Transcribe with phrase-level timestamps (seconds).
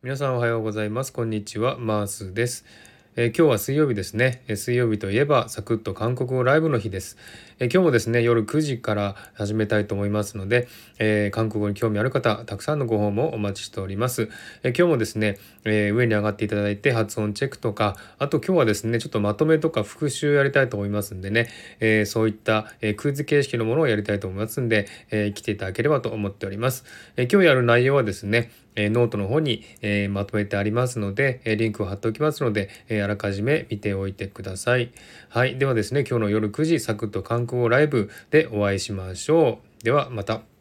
[0.00, 1.12] 皆さんおはようございます。
[1.12, 1.76] こんにちは。
[1.76, 2.64] マースです。
[3.16, 7.16] えー、今日は水曜日ですね、え水曜日といえばサクッと韓国語ライブの日です、
[7.58, 10.68] えー、今日もですね夜9時から始めたいと思いますので、
[11.00, 14.30] えー、韓国語に興味ある方たくさんのご訪問をお待ちしております、
[14.62, 21.48] え今日もですね、え上に上がっていただいて発音チェックとかあと今日はですねちょっとまとめとか復習やりたいと思いますんでね、
[21.80, 26.84] えそういった、えクイズ形式のものをやりたいと思いますんで、え来ていただければと思っております、
[27.16, 34.90] え今日やる内容はですねえノートの方に、えまとめてありますので、えリンクを貼っておきますので、えあらかじめ見ておいてください。
[35.28, 35.58] はい。
[35.58, 39.84] ではですね、今日の夜9時、サクッと韓国語ライブでお会いしましょう。
[39.84, 40.57] ではまた。